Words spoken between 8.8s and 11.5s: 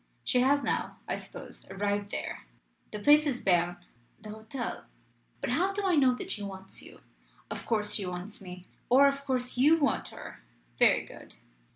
"Or of course you want her? Very good.